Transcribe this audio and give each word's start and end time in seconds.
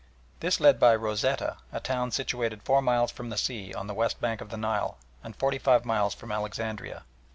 This 0.39 0.59
led 0.59 0.79
by 0.79 0.95
Rosetta, 0.95 1.57
a 1.71 1.79
town 1.79 2.09
situated 2.09 2.63
four 2.63 2.81
miles 2.81 3.11
from 3.11 3.29
the 3.29 3.37
sea 3.37 3.71
on 3.75 3.85
the 3.85 3.93
west 3.93 4.19
bank 4.19 4.41
of 4.41 4.49
the 4.49 4.57
Nile, 4.57 4.97
and 5.23 5.35
forty 5.35 5.59
five 5.59 5.85
miles 5.85 6.15
from 6.15 6.31
Alexandria. 6.31 7.03